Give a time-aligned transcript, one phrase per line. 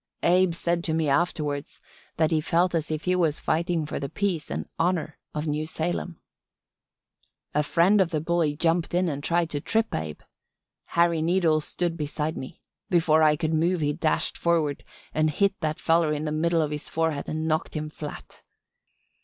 [0.23, 1.79] Abe said to me afterwards
[2.17, 5.67] that he felt as if he was fighting for the peace and honor of New
[5.67, 6.19] Salem.
[7.53, 10.21] "A friend of the bully jumped in and tried to trip Abe.
[10.85, 12.63] Harry Needles stood beside me.
[12.89, 14.83] Before I could move he dashed forward
[15.13, 18.41] and hit that feller in the middle of his forehead and knocked him flat.